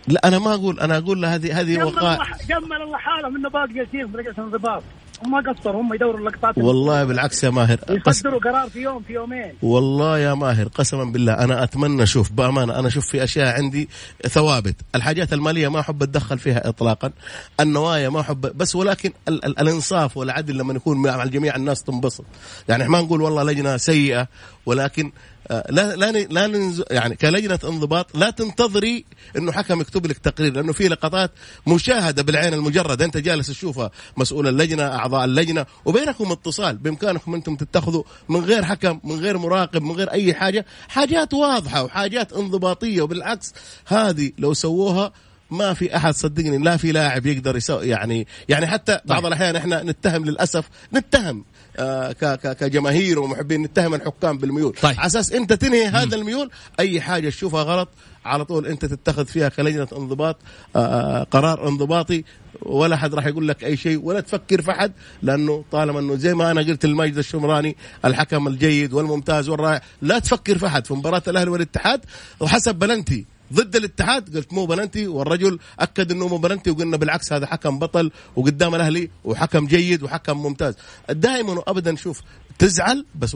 [0.08, 3.72] لا أنا ما أقول أنا أقول له هذه هذه وقائع جمل الله حاله منه باقي
[3.72, 4.84] يسير في لجنه الانضباط.
[5.26, 6.58] هم ما قصروا هم يدوروا اللقطات.
[6.58, 9.54] والله بالعكس يا ماهر يصدروا قرار في يوم في يومين.
[9.62, 13.90] والله يا ماهر قسما بالله أنا أتمنى أشوف بأمانة أنا أشوف في أشياء عندي
[14.28, 14.76] ثوابت.
[14.96, 17.12] الحاجات المالية ما أحب أتدخل فيها اطلاقا
[17.60, 22.26] النوايا ما أحب بس ولكن ال ال الإنصاف والعدل لما يكون مع الجميع الناس تنبسط.
[22.70, 24.28] يعني ما نقول والله لجنة سيئة
[24.66, 25.12] ولكن
[25.50, 26.84] لا لا لا ننز...
[26.92, 29.06] يعني كلجنة انضباط لا تنتظري
[29.38, 31.32] إنه حكم يكتب لك تقرير لأنه في لقطات
[31.68, 33.06] مشاهدة بالعين المجردة.
[33.06, 39.00] أنت جالس تشوفها مسؤول اللجنة أعضاء اللجنة وبينكم اتصال بإمكانكم أنتم تتخذوا من غير حكم
[39.04, 40.66] من غير مراقب من غير أي حاجة.
[40.90, 43.54] حاجات واضحة وحاجات انضباطية وبالعكس
[43.86, 45.12] هذه لو سووها
[45.52, 49.84] ما في أحد صدقني لا في لاعب يقدر يسوي يعني يعني حتى بعض الأحيان إحنا
[49.84, 51.46] نتهم للأسف نتهم
[51.78, 52.12] آه
[52.54, 54.76] كجماهير ومحبين نتهم الحكام بالميول.
[54.82, 55.00] طيب.
[55.00, 57.90] على أساس أنت تنهي هذا الميول أي حاجة تشوفها غلط
[58.26, 60.38] على طول أنت تتخذ فيها كلجنه انضباط
[60.76, 62.24] آه قرار انضباطي
[62.62, 66.34] ولا حد راح يقول لك أي شيء ولا تفكر في حد لأنه طالما أنه زي
[66.34, 71.24] ما أنا قلت المجد الشمراني الحكم الجيد والممتاز والرائع لا تفكر في حد في مباراة
[71.28, 72.06] الأهلي والاتحاد
[72.40, 74.38] وحسب بلنتي ضد الاتحاد.
[74.38, 79.10] قلت مو بلنتي والرجل أكد إنه مو بلنتي وقلنا بالعكس هذا حكم بطل وقدام الأهلي
[79.24, 80.78] وحكم جيد وحكم ممتاز.
[81.10, 82.22] دائما وابدا شوف
[82.60, 83.36] تزعل بس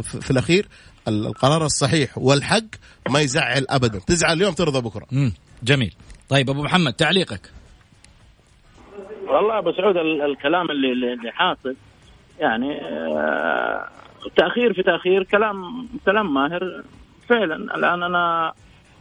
[0.00, 0.68] في الأخير
[1.08, 2.64] القرار الصحيح والحق
[3.10, 3.98] ما يزعل ابدا.
[3.98, 5.06] تزعل اليوم ترضى بكرة.
[5.12, 5.94] امم جميل.
[6.28, 7.50] طيب أبو محمد تعليقك.
[9.26, 11.76] والله أبو سعود الكلام اللي اللي حاصل
[12.38, 13.88] يعني آه
[14.36, 16.82] تأخير في تأخير كلام كلام ماهر.
[17.28, 18.52] فعلا الآن أنا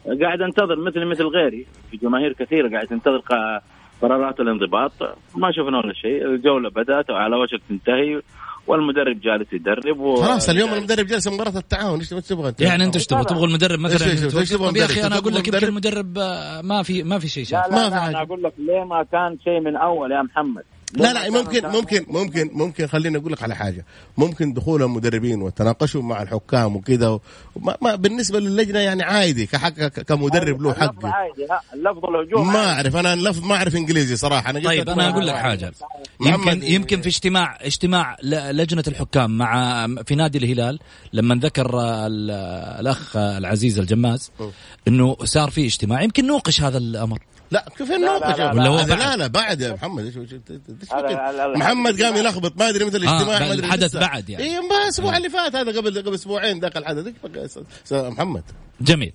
[0.05, 1.65] قاعد انتظر مثل مثل غيري.
[1.91, 3.21] في جماهير كثيرة قاعد تنتظر
[4.01, 4.91] قرارات الانضباط.
[5.35, 6.25] ما شفنا ولا شيء.
[6.25, 8.21] الجولة بدأت وعلى وشك تنتهي
[8.67, 10.15] والمدرب جالس يدرب و...
[10.15, 11.99] خلاص اليوم المدرب جالس مباراة التعاون.
[11.99, 14.11] إيش تبغى يعني أنت إيش تبغى؟ تبغى المدرب مثلا
[14.41, 17.43] إيش تبغى؟ يا أخي أنا أقول لك يمكن المدرب؟ آه، ما في ما في شيء
[17.43, 20.63] شاف لا لا, لا أنا أقول لك ليه ما كان شيء من أول يا محمد.
[20.93, 23.85] لا لا ممكن ممكن ممكن ممكن خليني أقول لك على حاجة.
[24.17, 27.19] ممكن دخول المدربين والتناقشوا مع الحكام وكذا
[27.55, 32.95] ما, ما بالنسبة للجنة يعني عادي كحق كمدرب له حق عادي اللفظ الهجوم ما أعرف
[32.95, 34.49] أنا اللفظ ما أعرف إنجليزي صراحة.
[34.49, 35.71] أنا طيب أنا أقول لك حاجة.
[36.21, 38.17] يمكن يمكن في اجتماع اجتماع
[38.51, 40.79] لجنة الحكام مع في نادي الهلال
[41.13, 41.79] لما ذكر
[42.79, 44.31] الأخ العزيز الجماز
[44.87, 46.01] إنه صار في اجتماع.
[46.01, 47.19] يمكن نوقش هذا الأمر.
[47.51, 50.05] لا كيف نناقش ولا هو لا لا بعد يا محمد.
[50.05, 50.17] إيش
[51.55, 52.57] محمد قام يلخبط.
[52.57, 54.43] ما أدري مثل الاجتماع آه ما أدري الحدث بعد يعني.
[54.43, 57.07] اي ما الأسبوع اللي فات هذا قبل قبل أسبوعين ذاك الحدث.
[57.91, 58.43] محمد.
[58.81, 59.13] جميل.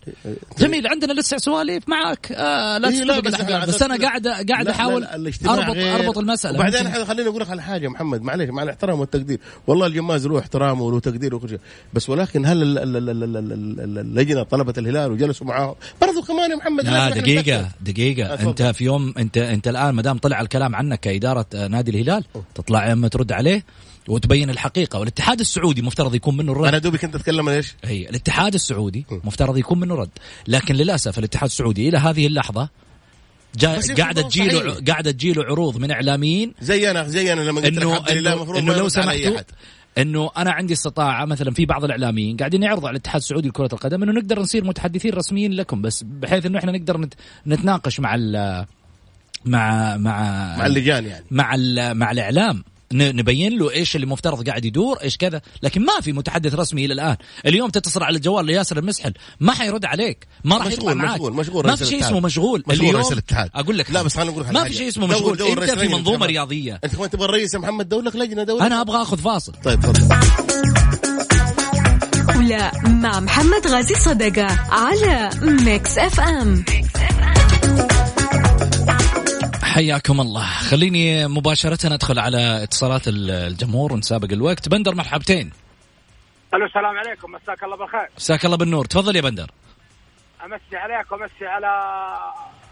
[0.59, 0.87] جميل.
[0.87, 2.33] عندنا لسه سواليف معك.
[2.33, 6.59] آه لا تستبق الاحداث بس أنا قاعد قاعد أحاول اربط أربط المسألة.
[6.59, 8.23] وبعدين خليني أقول لك على حاجة محمد.
[8.23, 9.41] معليش مع الاحترام والتقدير.
[9.67, 11.61] والله الجماز له احترامه وله تقدير وكل شيء.
[11.93, 12.79] بس ولكن هل
[13.89, 18.28] اللجنه طلبت الهلال وجلسوا معاه برضو كمان يا محمد لا دقيقة دقيقة.
[18.29, 22.93] أنت في يوم انت أنت الآن ما دام طلع الكلام عنك كإدارة نادي الهلال تطلع
[22.93, 23.65] اما ترد عليه
[24.09, 24.99] وتبين الحقيقة.
[24.99, 26.69] والاتحاد السعودي مفترض يكون منه الرد.
[26.69, 30.11] أنا دوبي كنت أتكلم إيش؟ هي الاتحاد السعودي مفترض يكون منه رد.
[30.47, 32.69] لكن للأسف الاتحاد السعودي إلى هذه اللحظة
[33.57, 36.55] جا قاعدة تجيله قاعدة تجيله عروض من إعلاميين.
[36.61, 39.41] زي أنا زي أنا لما قلت انه انه, إنه لو سمحتوا
[39.99, 44.03] إنه أنا عندي استطاعة مثلا في بعض الإعلاميين قاعدين يعرضوا على الاتحاد السعودي لكرة القدم
[44.03, 47.09] إنه نقدر نصير متحدثين رسميين لكم بس بحيث إنه إحنا نقدر
[47.47, 49.97] نتناقش مع مع مع
[50.57, 51.25] مع اللجان يعني.
[51.31, 51.57] مع
[51.93, 52.65] مع الإعلام.
[52.93, 55.41] نبين له إيش اللي مفترض قاعد يدور إيش كذا.
[55.63, 57.17] لكن ما في متحدث رسمي إلى الآن.
[57.47, 60.27] اليوم تتصل على الجوال لياسر المسحل ما حيرد عليك.
[60.45, 62.65] ما راح يطلع معك مشغول مشغول ما في شيء اسمه مشغول.
[62.67, 63.51] مشغول رئيس الاتحاد.
[63.55, 65.37] أقول لك لا بس خلينا نقول ما في شيء اسمه مشغول.
[65.37, 66.81] دور دور انت في منظومة رياضية.
[66.85, 69.53] أنت كمان تبغى الرئيس محمد؟ دولك لجنة دولة أنا أبغى أخذ فاصل.
[69.65, 70.17] طيب تفضل.
[72.39, 76.65] ولا مع محمد غازي صدقة على ميكس أف أم.
[79.69, 80.47] حياكم الله.
[80.47, 84.69] خليني مباشرة أدخل على اتصالات الجمهور ونسابق الوقت.
[84.69, 85.53] بندر مرحبتين.
[86.55, 87.33] ألو السلام عليكم.
[87.33, 88.09] مساك الله بالخير.
[88.17, 88.85] مساك الله بالنور.
[88.85, 89.51] تفضل يا بندر.
[90.45, 91.69] أمسي عليك وأمسي على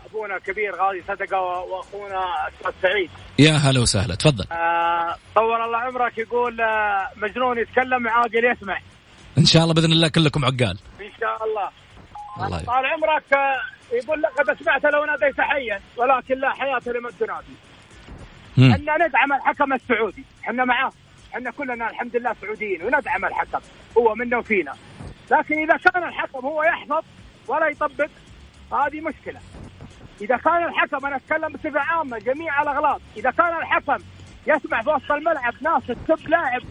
[0.07, 3.11] أبونا الكبير غازي صدقة وأخونا أستاذ سعيد.
[3.39, 4.15] يا هلا وسهلا.
[4.15, 4.45] تفضل.
[4.53, 8.79] آه طول الله عمرك يقول آه مجنون يتكلم عاقل يسمع.
[9.39, 10.79] إن شاء الله بإذن الله كلكم عقال.
[11.01, 11.86] إن شاء الله.
[12.45, 13.39] الله طال عمرك
[13.93, 17.57] يقول لقد سمعت لو ناديت حيا ولكن لا حياة لمن تنادي
[18.59, 20.25] إحنا ندعم الحكم السعودي.
[20.45, 20.93] إحنا معاه.
[21.35, 23.59] إحنا كلنا الحمد لله سعوديين وندعم الحكم.
[23.99, 24.73] هو منا وفينا
[25.31, 27.05] لكن إذا كان الحكم هو يحفظ
[27.49, 28.09] ولا يطبق
[28.73, 29.41] هذه مشكلة.
[30.21, 33.01] إذا كان الحكم أنا أتكلم بصفة عامة جميع الأغلاط.
[33.17, 33.99] إذا كان الحكم
[34.47, 36.63] يسمع في وسط الملعب ناس تسب لاعب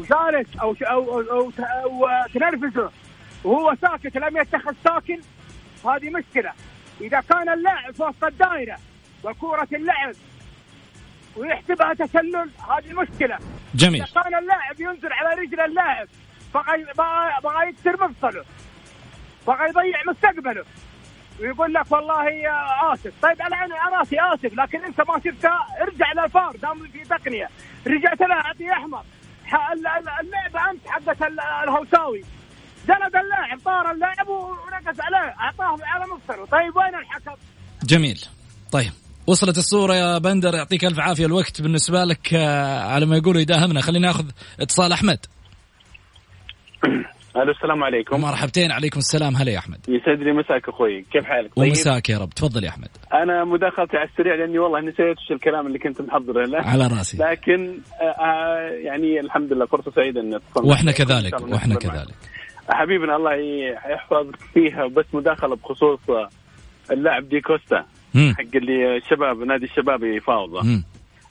[0.00, 2.90] وجالس أو أو أو, أو, أو تنرفزه
[3.46, 5.20] وهو ساكت لم يتخذ ساكن.
[5.84, 6.52] هذه مشكلة.
[7.00, 8.78] إذا كان اللاعب في وسط الدائرة
[9.24, 10.14] وكرة اللعب
[11.36, 13.38] ويحسبها تسلل هذه مشكلة.
[13.74, 14.02] جميل.
[14.02, 16.08] إذا كان اللاعب ينزل على رجل اللاعب
[16.54, 16.86] بغى
[17.42, 18.44] بغى يكسر مفصله.
[19.46, 20.64] بغى يضيع مستقبله.
[21.40, 22.50] ويقول لك والله
[22.92, 23.12] آسف.
[23.22, 27.48] طيب أنا أنا رأسي آسف لكن أنت ما شفتها ارجع للفار دام في تقنيه
[27.86, 29.02] رجعت لها اعطيه احمر
[30.20, 31.32] اللعبة انت حقت
[31.64, 32.24] الهوساوي.
[32.88, 37.34] جلد اللاعب طار اللاعب ونقص عليه اعطاه على مفصله طيب وين الحكم؟
[37.84, 38.24] جميل.
[38.72, 38.92] طيب
[39.26, 41.26] وصلت الصورة يا بندر يعطيك ألف عافية.
[41.26, 43.80] الوقت بالنسبة لك آه، على ما يقولوا يداهمنا.
[43.80, 44.24] خلينا ناخذ
[44.60, 45.18] اتصال أحمد.
[47.36, 48.20] ألو السلام عليكم.
[48.20, 49.36] مرحبتين عليكم السلام.
[49.36, 49.78] هلا يا أحمد.
[49.88, 51.02] يسعد لي مساك أخوي.
[51.12, 52.30] كيف حالك؟ طيب؟ ومساك يا رب.
[52.30, 52.88] تفضل يا أحمد.
[53.14, 56.46] أنا مداخلتي على السريع لأني والله نسيت وش الكلام اللي كنت محضره.
[56.46, 57.16] له على راسي.
[57.16, 62.35] لكن آه آه يعني الحمد لله فرصة سعيدة ان وإحنا كذلك وإحنا نستمر معك.
[62.68, 63.34] حبيبنا الله
[63.84, 66.00] يحفظك فيها بس مداخلة بخصوص
[66.90, 67.84] اللاعب دي كوستا.
[68.14, 70.62] حق اللي الشباب نادي الشباب يفاوضه.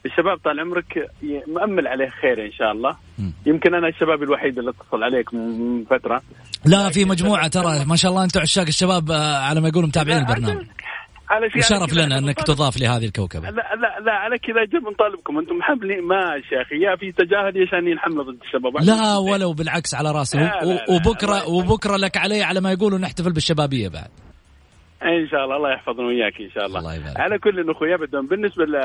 [0.06, 1.10] الشباب طال عمرك
[1.48, 3.32] مأمل عليه خير إن شاء الله مم.
[3.46, 6.22] يمكن أنا الشباب الوحيد اللي اتصل عليك من فترة
[6.66, 10.18] لا في مجموعة ترى ما شاء الله أنتم عشاق الشباب آه، على ما يقولوا متابعين
[10.18, 10.66] البرنامج
[11.30, 13.50] على شيء وشرف لنا أنك تضاف لهذه الكوكبة.
[13.50, 17.58] لا لا لا على كذا أجل بنطالبكم أنتم حملي ما يا أخي يا في تجاهل
[17.58, 18.78] يا شانين حملة ضد الشباب.
[18.82, 20.38] لا ولو بالعكس على راسي.
[20.38, 24.10] لا، لا، و- لا، وبكرة وبكرة لك علي على ما يقولوا نحتفل بالشبابية بعد.
[25.04, 25.58] إن شاء الله.
[25.58, 27.20] الله يحفظنا وياك إن شاء الله, الله يبارك.
[27.20, 28.76] على كل أخوي ابدا بالنسبة ل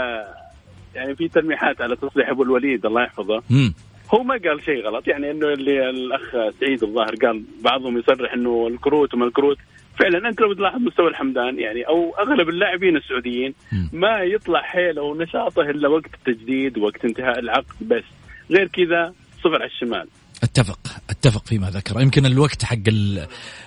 [0.95, 3.43] يعني في تلميحات على تصريح أبو الوليد الله يحفظه.
[3.51, 3.75] مم.
[4.15, 5.09] هو ما قال شيء غلط.
[5.09, 9.59] يعني إنه اللي الأخ سعيد الظاهر قال بعضهم يصرح إنه الكروت وما الكروت.
[9.99, 13.55] فعلا أنت لو تلاحظ مستوى الحمدان يعني أو أغلب اللاعبين السعوديين.
[13.93, 18.05] ما يطلع حيله ونشاطه إلا وقت التجديد وقت انتهاء العقد بس.
[18.51, 20.09] غير كذا صفر على الشمال.
[20.43, 20.79] أتفق
[21.11, 22.01] أتفق فيما ذكر.
[22.01, 23.27] يمكن الوقت حق ال-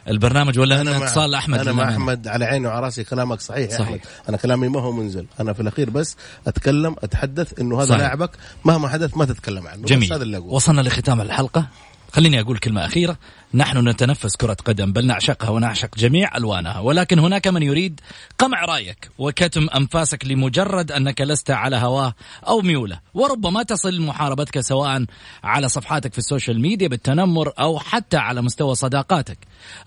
[0.09, 1.89] البرنامج ولا مع- اتصال أحمد؟ أنا مع.
[1.89, 3.81] أحمد على عيني وعلى رأسي كلامك صحيح, صحيح.
[3.87, 3.99] أحمد.
[4.29, 5.25] أنا كلامي ما هو منزل.
[5.39, 7.99] أنا في الأخير بس أتكلم أتحدث إنه هذا صحيح.
[8.01, 8.29] لاعبك
[8.65, 9.83] مهما حدث ما تتكلم عنه.
[9.83, 10.13] بس جميل.
[10.13, 10.53] هذا اللي أقوله.
[10.53, 11.67] وصلنا لختام الحلقة.
[12.13, 13.17] خليني أقول كلمة أخيرة.
[13.53, 16.79] نحن نتنفس كرة قدم بل نعشقها ونعشق جميع ألوانها.
[16.79, 18.01] ولكن هناك من يريد
[18.37, 22.13] قمع رأيك وكتم أنفاسك لمجرد أنك لست على هواه
[22.47, 22.99] أو ميوله.
[23.13, 25.05] وربما تصل محاربتك سواء
[25.43, 29.37] على صفحاتك في ال social media بالتنمر أو حتى على مستوى صداقاتك.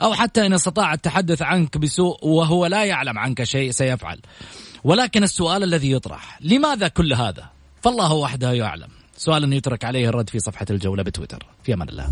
[0.02, 4.20] أو حتى إن استطاع التحدث عنك بسوء وهو لا يعلم عنك شيء سيفعل.
[4.84, 7.50] ولكن السؤال الذي يطرح لماذا كل هذا؟
[7.82, 8.88] فالله وحده يعلم.
[9.16, 11.46] سؤال يترك عليه الرد في صفحة الجولة بتويتر.
[11.62, 12.06] في أمان الله.